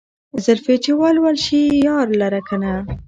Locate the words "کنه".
2.49-2.73